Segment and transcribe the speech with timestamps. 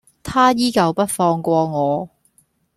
[0.23, 2.09] 他依舊不放過我